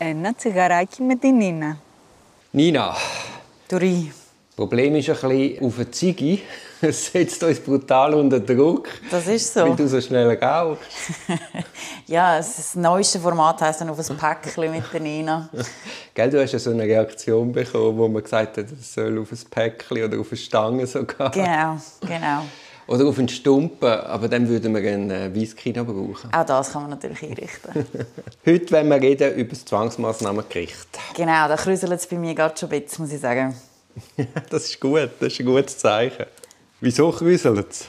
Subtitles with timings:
[0.00, 1.78] Ένα τσιγαράκι με την Νίνα.
[2.50, 2.94] Nina,
[3.68, 4.12] Dori.
[4.48, 6.38] das Problem ist ein bisschen auf eine Ziege.
[6.80, 9.74] Es setzt uns brutal unter Druck, Das ist weil so.
[9.74, 10.82] du so schnell rauchst.
[12.06, 15.48] Ja, das neueste Format heisst dann auf ein Päckchen mit der Nina.
[16.14, 19.32] Gell, du hast ja so eine Reaktion bekommen, wo man gesagt hat, es soll auf
[19.32, 21.30] ein Päckchen oder auf eine Stange sogar.
[21.30, 22.40] Genau, genau.
[22.87, 26.33] Oder auf einen Stumpen, aber dann würden wir einen äh, Whisky noch brauchen.
[26.33, 27.85] Auch das kann man natürlich einrichten.
[28.45, 30.87] Heute wollen wir reden über das Zwangsmassnahmengericht.
[31.15, 33.55] genau, da krüselt es bei mir gerade schon ein bisschen, muss ich sagen.
[34.49, 36.25] Das ist gut, das ist ein gutes Zeichen.
[36.79, 37.85] Wieso krüselt es?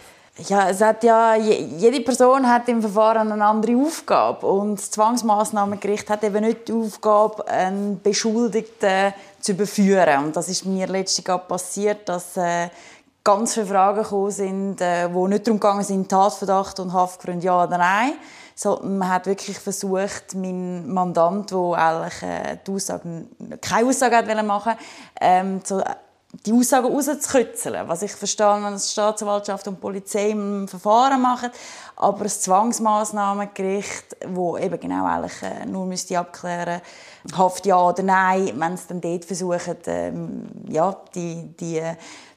[0.49, 4.91] Ja, es hat ja, je- jede Person hat im Verfahren eine andere Aufgabe und das
[4.91, 10.25] Zwangsmaßnahmengericht hat eben nicht die Aufgabe, einen Beschuldigten zu überführen.
[10.25, 12.69] Und das ist mir letztlich passiert, dass äh,
[13.25, 17.65] ganz viele Fragen gekommen sind, äh, wo nicht darum gegangen sind, Tatverdacht und Haftgrund ja
[17.65, 18.15] oder nein,
[18.55, 23.27] sondern man hat wirklich versucht, meinen Mandant, der eigentlich äh, die Aussage,
[23.61, 24.75] keine Aussage hat machen
[25.21, 25.83] ähm, so,
[26.47, 27.89] die Aussagen rauszukitzeln.
[27.89, 31.51] Was ich verstehe, wenn es Staatsanwaltschaft und Polizei im Verfahren machen.
[31.97, 36.81] Aber das Zwangsmaßnahmengericht, wo eben genau eigentlich äh, nur müsste abklären
[37.37, 41.95] Haft ja oder nein, wenn es dann dort versuchen, ähm, ja, die, die äh,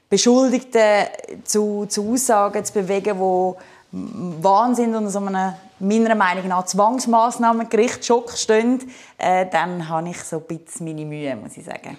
[0.08, 1.06] Beschuldigten
[1.44, 8.32] zu, zu Aussagen zu bewegen, die Wahnsinn und so einem, meiner Meinung nach, Zwangsmaßnahmengericht Schock
[8.32, 8.80] stehen,
[9.18, 11.96] äh, dann habe ich so ein bisschen meine Mühe, muss ich sagen.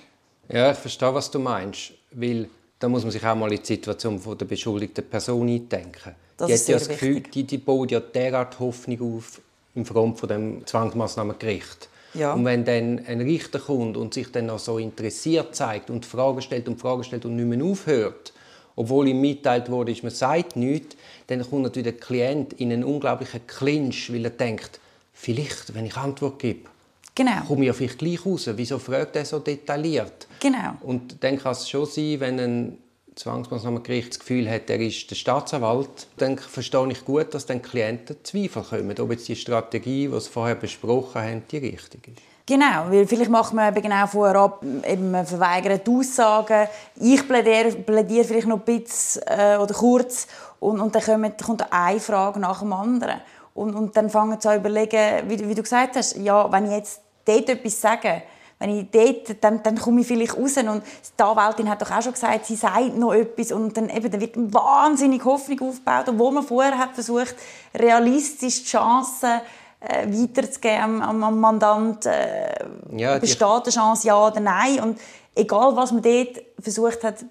[0.50, 1.92] Ja, ich verstehe, was du meinst.
[2.12, 6.16] Weil da muss man sich auch mal in die Situation von der beschuldigten Person eindenken.
[6.38, 9.42] Das die ist hat ja das Gefühl, die, die baut ja derart Hoffnung auf
[9.76, 11.90] im Front von dem Zwangsmaßnahmengericht.
[12.14, 12.34] Ja.
[12.34, 16.42] Und wenn dann ein Richter kommt und sich dann noch so interessiert zeigt und Fragen
[16.42, 18.34] stellt und Fragen stellt und nicht mehr aufhört,
[18.76, 20.96] obwohl ihm mitteilt wurde, man sagt nichts,
[21.28, 24.80] dann kommt natürlich der Klient in einen unglaublichen Clinch, weil er denkt,
[25.14, 26.70] vielleicht, wenn ich Antwort gebe,
[27.16, 27.42] Genau.
[27.48, 28.48] komme ich ja vielleicht gleich raus.
[28.56, 30.28] Wieso fragt er so detailliert?
[30.40, 30.74] Genau.
[30.82, 32.78] Und dann kann es schon sein, wenn ein
[33.18, 38.18] Zwangsmaßnahmengericht das Gefühl hat, er ist der Staatsanwalt, dann verstehe ich gut, dass dann Klienten
[38.24, 42.22] Zweifel kommen, ob jetzt die Strategie, die sie vorher besprochen haben, die richtige ist.
[42.46, 46.70] Genau, weil vielleicht macht man eben genau vorab, eben man verweigert Aussagen.
[46.96, 50.28] Ich plädiere, plädiere vielleicht noch ein bisschen äh, oder kurz
[50.62, 53.20] und, und dann kommt, kommt eine Frage nach dem anderen.
[53.54, 56.50] Und, und dann fangen sie an zu überlegen, wie, du- wie du gesagt hast, ja,
[56.50, 58.22] wenn ich jetzt dort etwas sage,
[58.60, 60.58] wenn ich dort, dann, dann komme ich vielleicht raus.
[60.58, 60.84] Und
[61.18, 63.52] die Anwältin hat doch auch schon gesagt, sie sagt noch etwas.
[63.52, 66.10] Und dann, eben, dann wird wahnsinnig Hoffnung aufgebaut.
[66.10, 67.36] Und wo man vorher hat versucht,
[67.76, 69.42] realistisch die Chancen
[69.80, 72.52] äh, weiterzugeben am, am Mandant, äh,
[72.96, 74.80] Ja, besteht eine Chance, ja oder nein.
[74.80, 75.00] Und
[75.36, 77.28] egal, was man dort versucht hat zu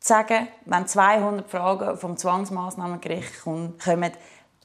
[0.00, 3.74] sagen, wenn 200 Fragen vom Zwangsmaßnahmengericht kommen,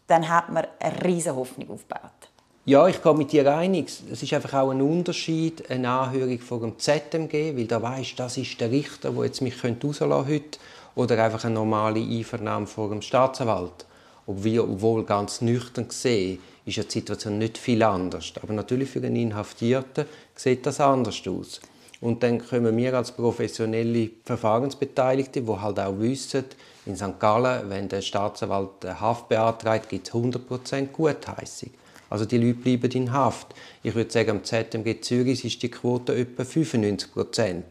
[0.08, 2.27] dann hat man eine riesige Hoffnung aufgebaut.
[2.68, 3.88] Ja, ich gehe mit dir einig.
[4.12, 8.36] Es ist einfach auch ein Unterschied, eine Anhörung vor dem ZMG, weil da weisst, das
[8.36, 10.60] ist der Richter, der jetzt mich heute rauslassen könnte,
[10.94, 13.86] oder einfach eine normale Einvernahme vor dem Staatsanwalt.
[14.26, 18.34] Obwohl, ganz nüchtern gesehen, ist ja die Situation nicht viel anders.
[18.44, 20.04] Aber natürlich für einen Inhaftierten
[20.36, 21.62] sieht das anders aus.
[22.02, 26.44] Und dann kommen wir als professionelle Verfahrensbeteiligte, die halt auch wissen,
[26.86, 27.18] in St.
[27.18, 31.70] Gallen, wenn der Staatsanwalt Haft beantragt, gibt es 100% Gutheissung.
[32.10, 33.48] Also die Leute bleiben in Haft.
[33.84, 37.62] Ich würde sagen, am ZMG Zürich ist die Quote etwa 95%.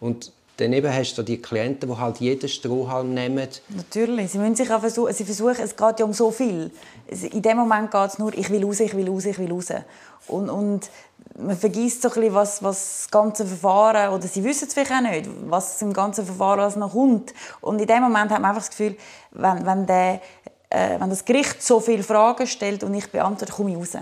[0.00, 3.48] Und daneben hast du die Klienten, die halt jeden Strohhalm nehmen.
[3.68, 6.70] Natürlich, sie müssen sich auch versuchen, sie versuchen, es geht ja um so viel.
[7.08, 9.72] In dem Moment geht es nur, ich will raus, ich will raus, ich will raus.
[10.26, 10.90] Und, und
[11.38, 15.00] man vergisst so ein was, was das ganze Verfahren, oder sie wissen es vielleicht auch
[15.00, 17.34] nicht, was im ganzen Verfahren noch kommt.
[17.60, 18.96] Und in dem Moment hat man einfach das Gefühl,
[19.32, 20.20] wenn, wenn, der,
[20.74, 23.96] äh, wenn das Gericht so viele Fragen stellt und ich beantworte, komme ich raus.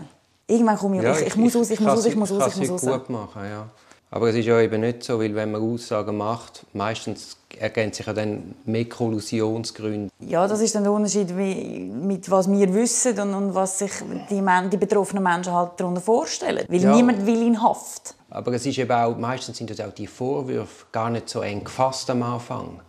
[0.46, 2.80] Irgendwann komme ich, ich, ich, muss raus, ich muss raus, ich muss raus, ich muss
[2.82, 3.00] kann raus.
[3.02, 3.66] es gut machen, ja.
[4.10, 8.06] Aber es ist ja eben nicht so, weil wenn man Aussagen macht, meistens ergänzt sich
[8.06, 10.10] ja dann mehr Kollusionsgründe.
[10.20, 13.92] Ja, das ist dann der Unterschied, wie, mit was wir wissen und, und was sich
[14.28, 16.66] die, die betroffenen Menschen halt darunter vorstellen.
[16.68, 16.94] Weil Ja.
[16.94, 18.14] niemand will in Haft.
[18.28, 21.64] Aber es ist eben auch, meistens sind das auch die Vorwürfe gar nicht so eng
[21.64, 22.80] gefasst am Anfang.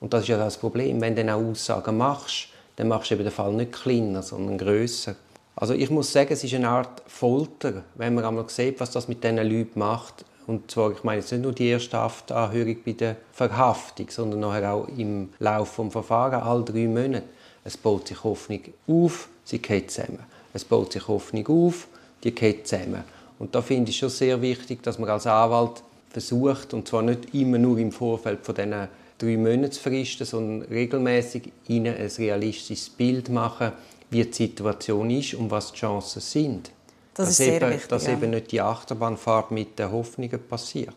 [0.00, 1.00] Und das ist ja das Problem.
[1.00, 4.56] Wenn du dann auch Aussagen machst, dann machst du eben den Fall nicht kleiner, sondern
[4.56, 5.16] grösser.
[5.56, 9.08] Also ich muss sagen, es ist eine Art Folter, wenn man einmal sieht, was das
[9.08, 10.24] mit diesen Leuten macht.
[10.46, 14.72] Und zwar, ich meine jetzt nicht nur die erste Haftanhörung bei der Verhaftung, sondern nachher
[14.72, 17.24] auch im Laufe des Verfahrens, alle drei Monate.
[17.64, 20.20] Es baut sich Hoffnung auf, sie geht zusammen.
[20.54, 21.88] Es baut sich Hoffnung auf,
[22.22, 23.02] die geht zusammen.
[23.40, 27.34] Und da finde ich schon sehr wichtig, dass man als Anwalt versucht, und zwar nicht
[27.34, 28.86] immer nur im Vorfeld von diesen
[29.18, 33.72] drei Monatsfristen, sondern regelmäßig ihnen ein realistisches Bild machen,
[34.10, 36.70] wie die Situation ist und was die Chancen sind.
[37.14, 38.12] Das dass ist sehr eben, wichtig, Dass ja.
[38.12, 40.94] eben nicht die Achterbahnfahrt mit den Hoffnungen passiert.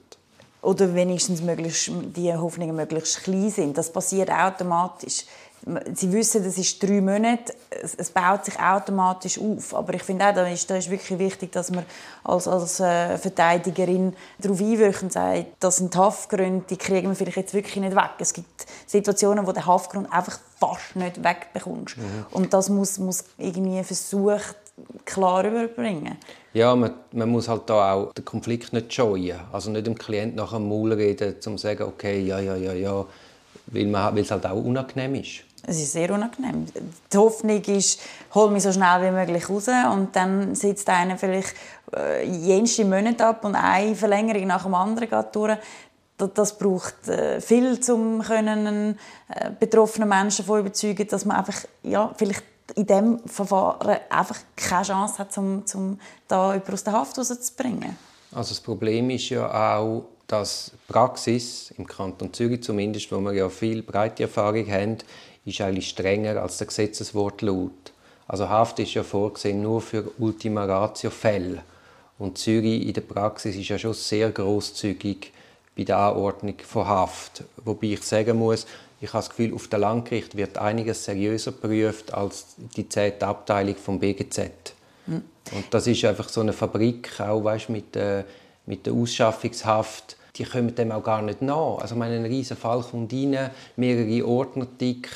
[0.61, 3.77] Oder wenigstens möglichst, die Hoffnungen möglichst klein sind.
[3.77, 5.25] Das passiert automatisch.
[5.93, 9.75] Sie wissen, das ist drei Monate, es, es baut sich automatisch auf.
[9.75, 11.85] Aber ich finde auch, da ist, da ist wirklich wichtig, dass man
[12.23, 17.37] als, als äh, Verteidigerin darauf einwirkt und sagt, das sind Haftgründe, die kriegen wir vielleicht
[17.37, 18.11] jetzt wirklich nicht weg.
[18.17, 21.95] Es gibt Situationen, wo der Haftgrund einfach fast nicht wegbekommst.
[22.31, 24.55] Und das muss, muss irgendwie versucht
[25.05, 26.17] klar überbringen.
[26.53, 29.39] Ja, man, man muss halt da auch den Konflikt nicht scheuen.
[29.51, 32.73] Also nicht dem Klient nach dem Maul reden, um zu sagen, okay, ja, ja, ja,
[32.73, 33.05] ja,
[33.71, 35.43] man, weil es halt auch unangenehm ist.
[35.67, 36.65] Es ist sehr unangenehm.
[37.11, 37.99] Die Hoffnung ist,
[38.33, 41.53] hol mich so schnell wie möglich raus und dann sitzt einer vielleicht
[41.95, 45.57] äh, jenste Monate ab und eine Verlängerung nach dem anderen geht durch.
[46.17, 48.97] Das, das braucht äh, viel, um einen
[49.29, 52.43] äh, betroffenen Menschen davon überzeugen, dass man einfach ja, vielleicht
[52.75, 57.97] in diesem Verfahren einfach keine Chance hat, um, um da jemanden aus der Haft rauszubringen.
[58.31, 63.49] Also das Problem ist ja auch, dass Praxis im Kanton Zürich zumindest, wo wir ja
[63.49, 64.97] viel breite Erfahrung haben,
[65.45, 67.93] ist eigentlich strenger als der Gesetzeswortlaut.
[68.27, 71.63] Also Haft ist ja vorgesehen nur für Ultima Ratio Fälle.
[72.17, 75.31] Und Zürich in der Praxis ist ja schon sehr großzügig
[75.75, 77.43] bei der Anordnung von Haft.
[77.65, 78.67] Wobei ich sagen muss,
[79.01, 83.23] ich habe das Gefühl, auf der Landgericht wird einiges seriöser geprüft als die 10.
[83.23, 84.51] Abteilung vom BGZ.
[85.51, 88.23] Und das ist einfach so eine Fabrik, auch weißt, mit, äh,
[88.65, 90.17] mit der Ausschaffungshaft.
[90.35, 91.79] Die kommen dem auch gar nicht nach.
[91.79, 95.09] Also, ich meine, ein riesen Fall kommt rein, mehrere Ordner dick.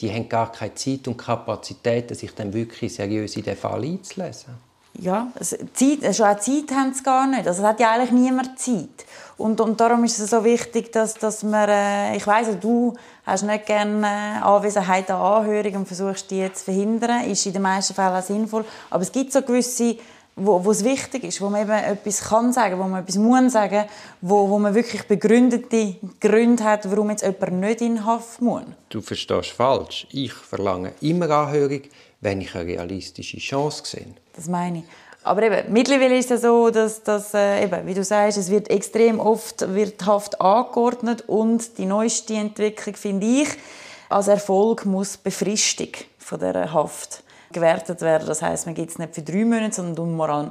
[0.00, 4.54] Die haben gar keine Zeit und Kapazität, sich dann wirklich seriös in den Fall einzulesen.
[4.98, 7.46] Ja, es- Zeit, schon auch Zeit haben sie gar nicht.
[7.46, 9.04] Also es hat ja eigentlich niemand Zeit.
[9.36, 12.94] Und, und darum ist es so wichtig, dass, dass man, äh, ich weiss, du
[13.26, 17.24] hast nicht gerne äh, Anwesenheit an Anhörung und versuchst, die zu verhindern.
[17.30, 18.64] Ist in den meisten Fällen auch sinnvoll.
[18.88, 19.96] Aber es gibt so gewisse,
[20.36, 23.52] wo, wo es wichtig ist, wo man eben etwas kann sagen, wo man etwas muss
[23.52, 23.86] sagen,
[24.20, 28.64] wo, wo man wirklich begründete Gründe hat, warum jetzt jemand nicht in Haft muss.
[28.90, 30.06] Du verstehst falsch.
[30.12, 31.80] Ich verlange immer Anhörung,
[32.20, 34.06] wenn ich eine realistische Chance sehe.
[34.34, 34.84] Das meine ich.
[35.22, 38.70] Aber eben, mittlerweile ist es so, dass, dass äh, eben, wie du sagst, es wird
[38.70, 43.48] extrem oft wird Haft angeordnet und die neueste Entwicklung finde ich,
[44.08, 45.88] als Erfolg muss Befristung
[46.18, 48.26] von der Haft gewertet werden.
[48.26, 50.06] Das heißt, man gibt es nicht für drei Monate, sondern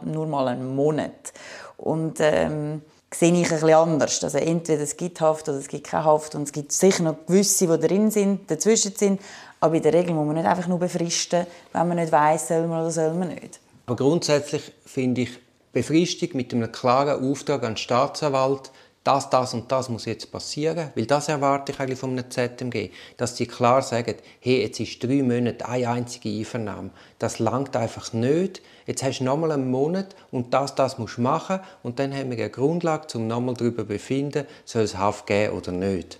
[0.06, 1.34] nur mal, einen Monat.
[1.78, 2.82] Und ähm,
[3.14, 4.24] sehe ich ein bisschen anders.
[4.24, 7.26] Also entweder es gibt Haft oder es gibt keine Haft und es gibt sicher noch
[7.26, 9.22] gewisse, die drin sind, dazwischen sind.
[9.60, 12.68] Aber in der Regel muss man nicht einfach nur befristen, wenn man nicht weiß, soll
[12.68, 13.60] man oder soll man nicht.
[13.86, 15.40] Aber grundsätzlich finde ich
[15.72, 18.72] Befristung mit einem klaren Auftrag an den Staatsanwalt,
[19.06, 22.90] das, das und das muss jetzt passieren, weil das erwarte ich eigentlich von einem ZMG,
[23.18, 28.14] dass die klar sagen, hey, jetzt ist drei Monate eine einzige Einvernahme, das langt einfach
[28.14, 32.14] nicht, jetzt hast du nochmal einen Monat und das, das musst du machen und dann
[32.14, 36.20] haben wir eine Grundlage, um nochmal darüber zu befinden, soll es Haft geben oder nicht.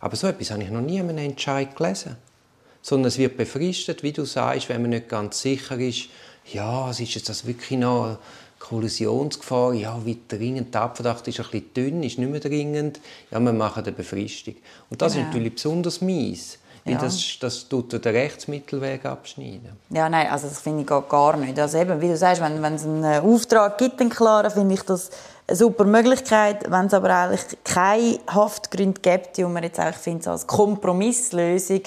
[0.00, 2.16] Aber so etwas habe ich noch nie in einem Entscheid gelesen.
[2.80, 6.08] Sondern es wird befristet, wie du sagst, wenn man nicht ganz sicher ist,
[6.52, 8.18] ja, ist jetzt das wirklich noch
[8.68, 13.00] Kollisionsgefahr, ja, wie dringend, der Abverdacht ist ein bisschen dünn, ist nicht mehr dringend,
[13.30, 14.54] ja, wir machen eine Befristung.
[14.90, 15.24] Und das Genau.
[15.24, 17.00] ist natürlich besonders mies, weil Ja.
[17.00, 19.70] das, das tut den Rechtsmittelweg abschneiden.
[19.90, 21.58] Ja, nein, also das finde ich gar- gar nicht.
[21.58, 24.74] Also eben, wie du sagst, wenn, wenn es einen äh, Auftrag gibt, einen klaren, finde
[24.74, 25.10] ich das
[25.46, 26.70] eine super Möglichkeit.
[26.70, 31.82] Wenn es aber eigentlich keine Haftgründe gibt, die man jetzt eigentlich findet, als Kompromisslösung,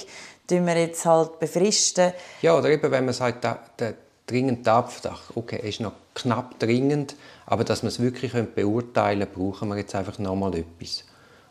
[0.48, 2.12] tun wir jetzt halt befristen.
[2.41, 3.94] Ja, oder eben, wenn man sagt, der, der
[4.27, 9.69] dringende Abverdacht, okay, ist noch knapp dringend, aber dass wir es wirklich beurteilen können, brauchen
[9.69, 11.03] wir jetzt einfach noch mal etwas.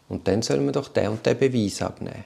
[0.08, 2.24] Und dann sollen wir doch den und den Beweis abnehmen.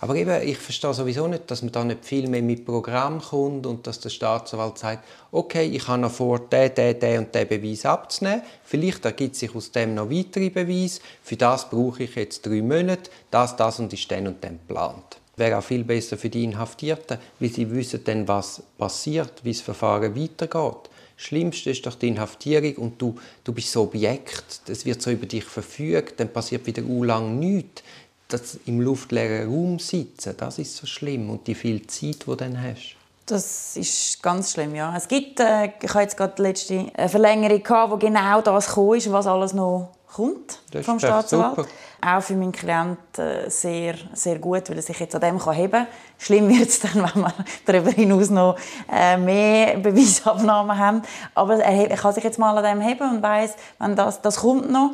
[0.00, 3.66] Aber eben, ich verstehe sowieso nicht, dass man da nicht viel mehr mit Programm kommt
[3.66, 7.48] und dass der Staatsanwalt sagt, okay, ich habe noch vor, den, den, den und den
[7.48, 8.42] Beweis abzunehmen.
[8.62, 11.00] Vielleicht ergibt sich aus dem noch weitere Beweise.
[11.22, 13.10] Für das brauche ich jetzt drei Monate.
[13.30, 15.18] Das, das und ist dann und dann geplant.
[15.36, 19.62] Wäre auch viel besser für die Inhaftierten, weil sie wissen dann, was passiert, wie das
[19.62, 20.90] Verfahren weitergeht.
[21.16, 25.10] Das Schlimmste ist doch die Inhaftierung und du, du bist so Objekt, es wird so
[25.10, 27.82] über dich verfügt, dann passiert wieder lang nichts.
[28.28, 32.34] Das im luftleeren Raum sitzen, das ist so schlimm und die viel Zeit, die du
[32.34, 32.96] dann hast.
[33.24, 34.96] Das ist ganz schlimm, ja.
[34.96, 38.66] Es gibt, äh, ich habe jetzt gerade die letzte äh, Verlängerung gehabt, wo genau das
[38.66, 41.56] gekommen ist, was alles noch kommt Das vom Staatsanwalt.
[41.56, 41.68] super.
[42.00, 45.54] Auch für meinen Klienten äh, sehr, sehr gut, weil er sich jetzt an dem kann
[45.54, 45.86] heben kann.
[46.18, 47.34] Schlimm wird es dann, wenn wir
[47.64, 48.56] darüber hinaus noch
[48.92, 51.02] äh, mehr Beweisabnahmen haben.
[51.34, 54.70] Aber er, kann sich jetzt mal an dem heben und weiß, wenn das, das kommt
[54.70, 54.90] noch.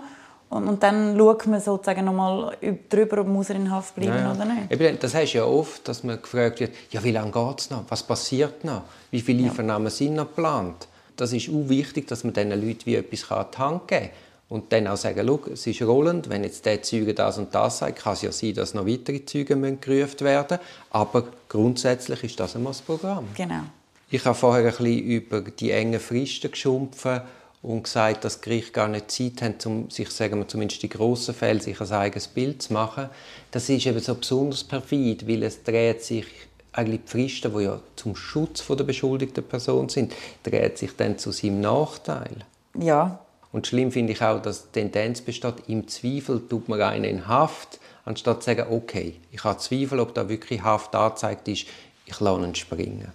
[0.53, 2.57] Und, und dann schaut man sozusagen noch mal
[2.91, 4.33] drüber, ob muss er in Haft bleiben Ja, ja.
[4.33, 4.71] oder nicht.
[4.71, 7.85] Eben, das du ja oft, dass man gefragt wird, ja, wie lange geht es noch?
[7.89, 8.83] Was passiert noch?
[9.11, 10.89] Wie viele Einvernahmen sind noch geplant?
[11.17, 14.11] Das ist auch wichtig, dass man diesen Leuten wie etwas an die Hand geben kann.
[14.53, 17.79] Und dann auch sagen, Schau, es ist rollend, wenn jetzt der Zeuge das und das
[17.79, 20.59] sagt, kann es ja sein, dass noch weitere Zeuge gerufen werden
[20.91, 23.29] Aber grundsätzlich ist das einmal das Programm.
[23.35, 23.63] Genau.
[24.11, 27.23] Ich habe vorher ein bisschen über die engen Fristen geschumpfen
[27.63, 30.91] und gesagt, dass die Gerichte gar nicht Zeit haben, um sich, sagen wir, zumindest die
[30.91, 33.09] grossen Fälle, sich ein eigenes Bild zu machen.
[33.53, 36.27] Das ist eben so besonders perfid, weil es dreht sich
[36.73, 41.33] eigentlich die Fristen, die ja zum Schutz der beschuldigten Person sind, dreht sich dann zu
[41.33, 42.45] seinem Nachteil.
[42.79, 43.19] Ja,
[43.53, 47.29] und schlimm finde ich auch, dass die Tendenz besteht, im Zweifel tut man einen in
[47.29, 51.67] Haft, anstatt zu sagen, okay, ich habe Zweifel, ob da wirklich Haft angezeigt ist,
[52.07, 53.13] ich lasse ihn springen.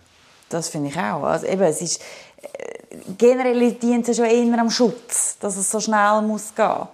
[0.49, 1.23] Das finde ich auch.
[1.23, 2.01] Also eben, es ist,
[2.41, 6.87] äh, generell dient es schon eher am Schutz, dass es so schnell muss gehen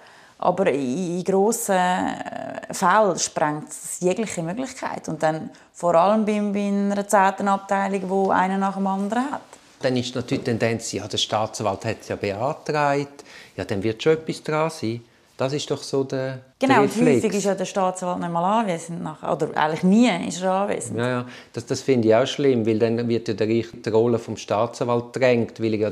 [0.44, 5.08] aber in grossen äh, Fällen sprengt es jegliche Möglichkeit.
[5.08, 9.42] Und dann vor allem bei, einer zehnten Abteilung, wo einer nach dem anderen hat.
[9.84, 13.24] Dann ist natürlich die Tendenz, ja, der Staatsanwalt hat es ja beantragt,
[13.58, 15.02] ja, dann wird schon etwas dran sein.
[15.36, 19.02] Das ist doch so der Genau, und häufig ist ja der Staatsanwalt nicht mal anwesend.
[19.02, 21.00] Oder eigentlich nie ist er anwesend.
[21.00, 21.26] Ja, ja.
[21.52, 24.38] Das, das finde ich auch schlimm, weil dann wird ja der Richter die Rolle vom
[24.38, 25.92] Staatsanwalt drängt, weil er ja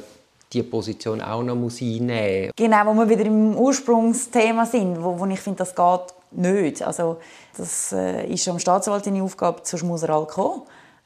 [0.53, 2.51] die Position auch noch muss einnehmen muss.
[2.55, 6.81] Genau, wo wir wieder im Ursprungsthema sind, wo, wo ich finde, das geht nicht.
[6.81, 7.17] Also,
[7.57, 10.61] das äh, ist am Staatsanwalt seine Aufgabe, sonst muss er halt kommen.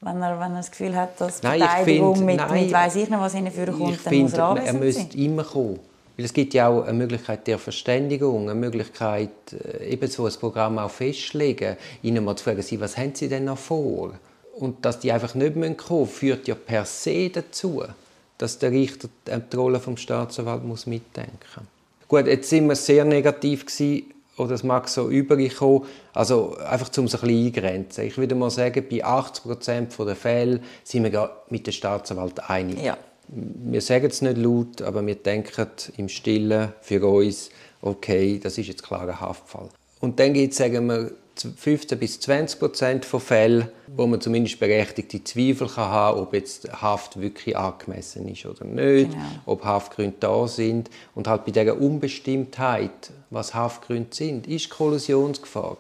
[0.06, 2.96] Wenn er, wenn er das Gefühl hat, dass die Verteidigung find, mit, nein, mit weiss
[2.96, 5.80] ich nicht, was hinführen kommt, dann find, muss er anwesend Er müsste immer kommen.
[6.16, 10.34] Weil es gibt ja auch eine Möglichkeit der Verständigung, eine Möglichkeit, äh, eben so ein
[10.40, 14.14] Programm auch festzulegen, ihnen mal zu fragen, was haben sie denn noch vor?
[14.60, 17.84] Und dass die einfach nicht kommen müssen, führt ja per se dazu,
[18.38, 21.66] dass der Richter die Rolle vom Staatsanwalt muss mitdenken muss.
[22.08, 24.04] Gut, jetzt sind wir sehr negativ gewesen,
[24.38, 25.84] oder es mag so übergekommen.
[26.14, 28.06] Also einfach um es ein bisschen eingrenzen.
[28.06, 32.84] Ich würde mal sagen, bei 80 Prozent der Fälle sind wir mit dem Staatsanwalt einig.
[32.84, 37.50] Ja wir sagen es nicht laut, aber wir denken im Stillen für uns,
[37.82, 39.70] okay, das ist jetzt klar ein Haftfall.
[40.00, 44.60] Und dann gibt es, sagen wir, 15 bis 20 Prozent von Fällen, wo man zumindest
[44.60, 49.24] berechtigte Zweifel kann haben ob jetzt Haft wirklich angemessen ist oder nicht, genau.
[49.46, 50.90] ob Haftgründe da sind.
[51.14, 55.78] Und halt bei dieser Unbestimmtheit, was Haftgründe sind, ist Kollusionsgefahr,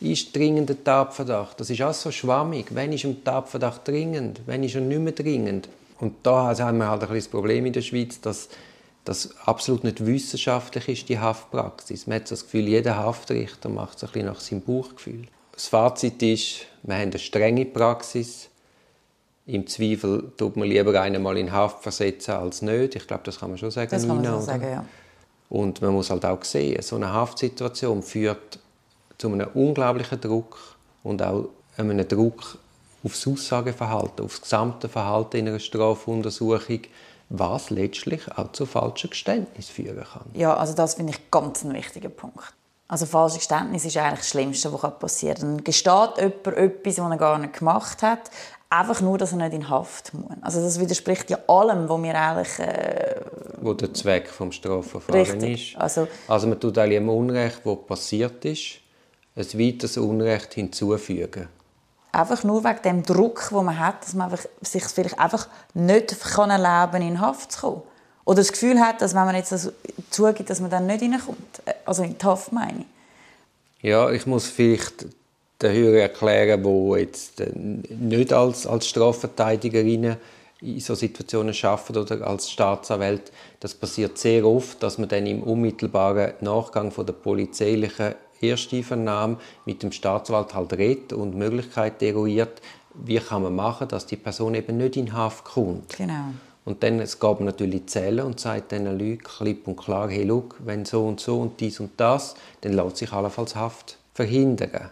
[0.00, 1.58] ist dringender Tatverdacht.
[1.60, 2.66] Das ist alles so schwammig.
[2.70, 5.68] Wenn ist ein Tatverdacht dringend, wenn ist er nicht mehr dringend?
[6.00, 8.48] Und da haben wir halt ein das Problem in der Schweiz, dass
[9.04, 12.06] das absolut nicht wissenschaftlich ist, die Haftpraxis.
[12.06, 15.26] Man hat das Gefühl, jeder Haftrichter macht es ein bisschen nach seinem Bauchgefühl.
[15.52, 18.48] Das Fazit ist, wir haben eine strenge Praxis.
[19.46, 22.94] Im Zweifel tut man lieber einen mal in Haft versetzen als nicht.
[22.94, 23.90] Ich glaube, das kann man schon sagen.
[23.90, 24.84] Das kann man Nina, so sagen, ja.
[25.48, 28.58] Und man muss halt auch sehen, so eine Haftsituation führt
[29.18, 32.56] zu einem unglaublichen Druck und auch einem Druck
[33.04, 36.80] aufs Aussageverhalten, aufs gesamte Verhalten in einer Strafuntersuchung,
[37.32, 40.26] was letztlich auch zu falschen Geständnissen führen kann.
[40.34, 42.52] Ja, also das finde ich ganz ein wichtiger Punkt.
[42.88, 45.56] Also falsche Geständnis ist eigentlich das Schlimmste, was passieren kann.
[45.56, 48.30] Dann gesteht jemand etwas, was er gar nicht gemacht hat,
[48.68, 50.30] einfach nur, dass er nicht in Haft muss.
[50.42, 52.58] Also das widerspricht ja allem, was wir eigentlich...
[52.58, 53.20] Äh,
[53.62, 55.76] wo der Zweck des Strafverfahrens ist.
[55.76, 58.80] Also, also man tut einem Unrecht, das passiert ist,
[59.36, 61.48] ein weiteres Unrecht hinzufügen
[62.12, 66.20] einfach nur wegen dem Druck, den man hat, dass man einfach, sich vielleicht einfach nicht
[66.20, 67.82] kann erlauben in Haft zu kommen.
[68.24, 69.72] Oder das Gefühl hat, dass wenn man jetzt das
[70.10, 71.62] zugibt, dass man dann nicht reinkommt.
[71.84, 72.86] Also in die Haft meine ich.
[73.88, 75.06] Ja, ich muss vielleicht
[75.60, 80.16] den Hörer erklären, die jetzt äh, nicht als, als Strafverteidigerinnen
[80.60, 83.32] in so Situationen arbeiten oder als Staatsanwalt.
[83.58, 88.14] Das passiert sehr oft, dass man dann im unmittelbaren Nachgang von der polizeilichen
[88.50, 92.60] Ersteinvernahme mit dem Staatsanwalt halt redet und die Möglichkeit eruiert,
[92.94, 95.96] wie kann man machen, dass die Person eben nicht in Haft kommt.
[95.96, 96.32] Genau.
[96.64, 100.56] Und dann es gab natürlich Zählen und sagt diesen Leuten klipp und klar, hey, look,
[100.64, 104.90] wenn so und so und dies und das, dann lässt sich allenfalls Haft verhindern.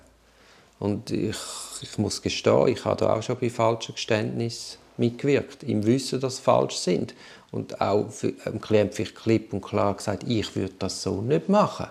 [0.81, 1.37] Und ich,
[1.83, 6.37] ich muss gestehen, ich habe da auch schon bei falschen Geständnissen mitgewirkt, im Wissen, dass
[6.37, 7.15] sie falsch sind.
[7.53, 8.07] Und auch
[8.47, 11.87] dem Klient vielleicht klipp und klar gesagt, ich würde das so nicht machen.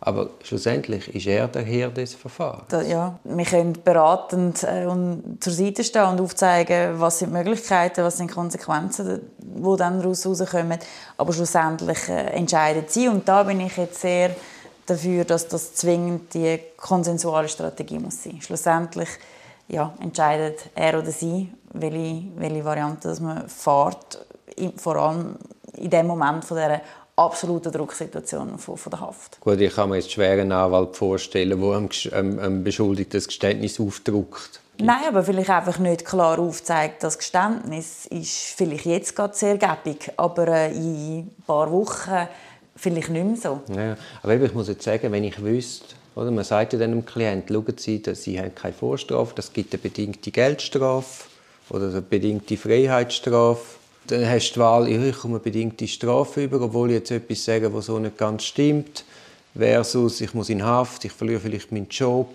[0.00, 2.88] Aber schlussendlich ist er der Herr des Verfahrens.
[2.88, 8.04] ja, wir können beratend äh, und zur Seite stehen und aufzeigen, was sind die Möglichkeiten,
[8.04, 10.78] was sind die Konsequenzen, die dann daraus herauskommen.
[11.16, 13.08] Aber schlussendlich äh, entscheiden sie.
[13.08, 14.30] Und da bin ich jetzt sehr
[14.86, 18.40] dafür, dass das zwingend die konsensuale Strategie muss sein.
[18.40, 19.08] Schlussendlich
[19.66, 24.24] ja, entscheidet er oder sie, welche, welche Variante dass man fährt,
[24.76, 25.36] vor allem
[25.76, 26.80] in dem Moment von dieser
[27.18, 29.40] absolute Drucksituation von, von der Haft.
[29.40, 33.26] Gut, ich kann mir jetzt schwer einen Anwalt vorstellen, der einem, einem, einem Beschuldigten das
[33.26, 34.60] Geständnis aufdruckt.
[34.80, 40.12] Nein, aber vielleicht einfach nicht klar aufzeigt, das Geständnis ist vielleicht jetzt gerade sehr gäbig,
[40.16, 42.28] aber äh, in ein paar Wochen
[42.76, 43.60] vielleicht nicht mehr so.
[43.74, 47.54] Ja, aber ich muss jetzt sagen, wenn ich wüsste, oder, man sagt ja dem Klienten,
[47.54, 51.24] schauen Sie, dass Sie haben keine Vorstrafe, das gibt eine bedingte Geldstrafe
[51.70, 53.77] oder eine bedingte Freiheitsstrafe.
[54.08, 57.72] Dann hast du die Wahl, ich komme bedingte Strafe über, obwohl ich jetzt etwas sage,
[57.72, 59.04] was so nicht ganz stimmt,
[59.54, 62.30] versus ich muss in Haft, ich verliere vielleicht meinen Job,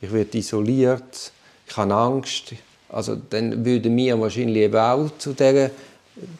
[0.00, 1.32] ich werde isoliert,
[1.66, 2.52] ich habe Angst.
[2.90, 5.70] Also dann würden wir wahrscheinlich eben auch zu dieser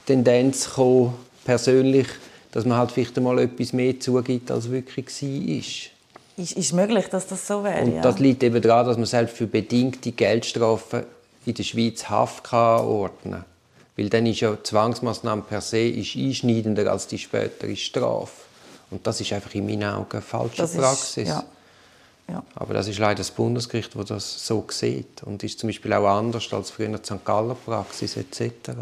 [0.04, 1.14] Tendenz kommen,
[1.44, 2.06] persönlich,
[2.52, 6.42] dass man halt vielleicht einmal etwas mehr zugibt, als wirklich war.
[6.44, 7.82] Ist, ist möglich, dass das so wäre.
[7.82, 8.02] Und ja.
[8.02, 11.04] das liegt eben daran, dass man selbst für bedingte Geldstrafen
[11.46, 13.55] in der Schweiz Haft kann ordnen kann.
[13.96, 18.32] Weil dann ist ja Zwangsmaßnahme per se ist einschneidender als die spätere Strafe.
[18.90, 21.24] Und das ist einfach in meinen Augen eine falsche das Praxis.
[21.24, 21.44] Ist, ja.
[22.28, 22.42] Ja.
[22.56, 25.22] Aber das ist leider das Bundesgericht, das das so sieht.
[25.22, 27.24] Und ist zum Beispiel auch anders als früher die St.
[27.24, 28.72] Galler Praxis etc.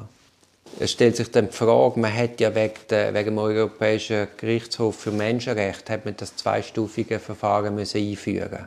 [0.80, 4.96] Es stellt sich dann die Frage, man hat ja wegen, der, wegen dem Europäischen Gerichtshof
[4.96, 8.66] für Menschenrechte hat man das zweistufige Verfahren müssen einführen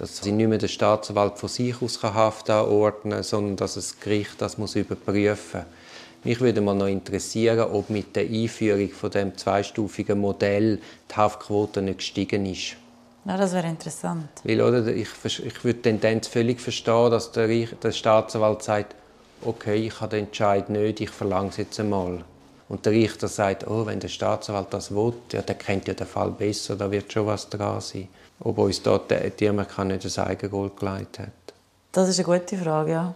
[0.00, 4.00] dass sie nicht mehr der Staatsanwalt von sich aus Haft anordnen kann, sondern dass das
[4.00, 5.66] Gericht das muss überprüfen muss.
[6.24, 10.78] Mich würde mal noch interessieren, ob mit der Einführung von dem zweistufigen Modell
[11.10, 12.76] die Haftquote nicht gestiegen ist.
[13.26, 14.28] Ja, das wäre interessant.
[14.44, 18.94] Weil, oder, ich, ich würde die Tendenz völlig verstehen, dass der, der Staatsanwalt sagt,
[19.42, 22.24] okay, ich habe den Entscheid nicht, ich verlange es jetzt einmal.
[22.68, 26.06] Und der Richter sagt, oh, wenn der Staatsanwalt das will, ja, der kennt ja den
[26.06, 28.08] Fall besser, da wird schon was dran sein.
[28.40, 31.28] Ob uns dort die Amerika nicht das Eigengold gelegt hat.
[31.92, 33.14] Das ist eine gute Frage, ja.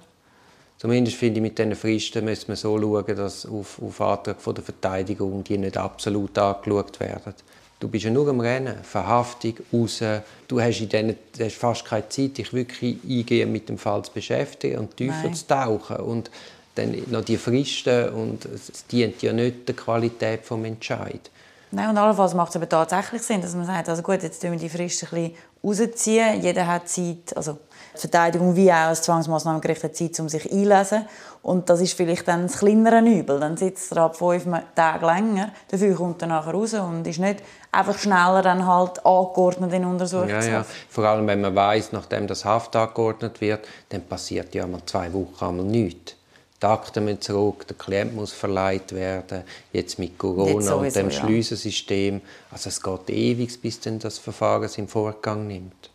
[0.78, 4.54] Zumindest finde ich, mit diesen Fristen müssen wir so schauen, dass auf, auf Antrag von
[4.54, 7.34] der Verteidigung die nicht absolut angeschaut werden.
[7.80, 10.02] Du bist ja nur am Rennen, Verhaftung, raus.
[10.48, 14.04] Du hast, in denen, du hast fast keine Zeit, dich wirklich eingehen mit dem Fall
[14.04, 15.34] zu beschäftigen und tiefer Nein.
[15.34, 15.96] zu tauchen.
[15.96, 16.30] Und
[16.74, 21.30] dann noch die Fristen und es dient ja nicht der Qualität des Entscheids.
[21.74, 24.52] Nein, und allenfalls macht es aber tatsächlich Sinn, dass man sagt, also gut, jetzt tun
[24.52, 26.40] wir die Fristen ein bisschen rausziehen.
[26.40, 27.58] Jeder hat Zeit, also
[27.94, 31.06] die Verteidigung wie auch das Zwangsmaßnahmengericht hat Zeit, um sich einzulesen.
[31.42, 33.40] Und das ist vielleicht dann das kleinere Übel.
[33.40, 37.42] Dann sitzt er ab fünf Tage länger, dafür kommt er nachher raus und ist nicht
[37.72, 40.46] einfach schneller dann halt angeordnet in Untersuchungshaft.
[40.46, 40.66] Ja, ja.
[40.88, 45.12] Vor allem, wenn man weiß, nachdem das Haft angeordnet wird, dann passiert ja mal zwei
[45.12, 46.14] Wochen einmal nichts.
[46.64, 51.10] Akten müssen zurück, der Klient muss verleiht werden, jetzt mit Corona jetzt sowieso, und dem
[51.10, 51.20] ja.
[51.20, 52.20] Schliessensystem.
[52.50, 55.90] Also es geht ewig, bis dann das Verfahren seinen Vorgang nimmt.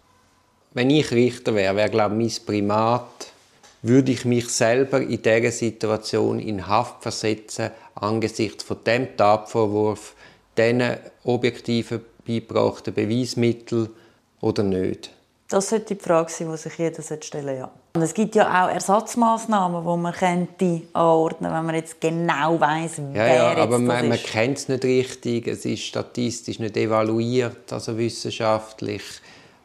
[0.73, 3.32] Wenn ich Richter wäre, wäre glaube ich mein Primat,
[3.82, 10.15] würde ich mich selber in dieser Situation in Haft versetzen, angesichts von dem Tatvorwurf,
[10.58, 13.89] diesen objektiven beigebrachten Beweismitteln
[14.41, 15.12] oder nicht?
[15.50, 17.72] Das sollte die Frage sein, die sich jeder stellen ja.
[17.96, 22.98] Und es gibt ja auch Ersatzmaßnahmen, die man könnte anordnen, wenn man jetzt genau weiß,
[22.98, 25.48] ja, wer ja, aber man, man kennt es nicht richtig.
[25.48, 29.02] Es ist statistisch nicht evaluiert, also wissenschaftlich.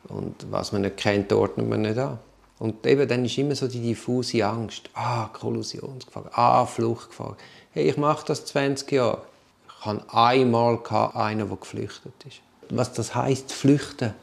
[0.08, 2.18] Und was man nicht kennt, ordnet man nicht an.
[2.58, 4.88] Und eben dann ist immer so die diffuse Angst.
[4.94, 6.30] Ah, Kollusionsgefahr.
[6.32, 7.36] Ah, Fluchtgefahr.
[7.72, 9.20] Hey, ich mache das 20 Jahre.
[9.68, 10.78] Ich hatte einmal
[11.12, 12.40] einen, der geflüchtet ist.
[12.70, 14.14] Was das heißt, flüchten.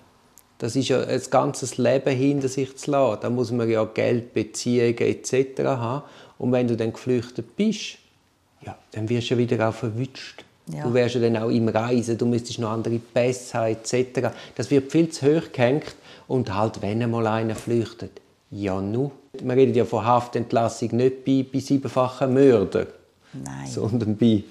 [0.61, 3.21] Das ist ja ein ganzes Leben hinter sich zu lassen.
[3.23, 5.33] Da muss man ja Geld, Beziehungen etc.
[5.63, 6.03] haben.
[6.37, 7.97] Und wenn du dann geflüchtet bist,
[8.63, 10.45] ja, dann wirst du ja wieder auch verwünscht.
[10.67, 10.83] Ja.
[10.83, 14.29] Du wärst ja dann auch im Reisen, du müsstest noch andere Pässe haben etc.
[14.53, 15.95] Das wird viel zu hoch gehängt.
[16.27, 18.21] Und halt, wenn einmal einer flüchtet,
[18.51, 19.09] ja nu.
[19.41, 22.85] Man redet ja von Haftentlassung nicht bei, bei siebenfachen Mördern,
[23.33, 23.67] Nein.
[23.67, 24.43] sondern bei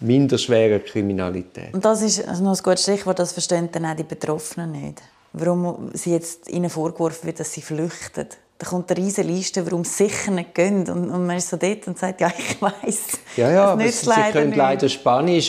[0.00, 1.72] minderschwerer Kriminalität.
[1.72, 5.02] Und das ist noch ein gutes Stichwort, das verstehen dann auch die Betroffenen nicht.
[5.32, 8.26] Warum sie jetzt ihnen vorgeworfen wird, dass sie flüchten.
[8.58, 10.88] Da kommt eine riesige Liste, warum sie sicher nicht gehen.
[10.88, 13.18] Und, und man ist so dort und sagt, ja, ich weiß.
[13.36, 15.48] Ja, ja, aber sie, sie können leider Spanisch.